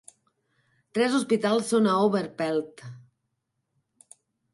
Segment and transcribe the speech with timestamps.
[0.97, 2.83] Tres hospitals són a Overpelt.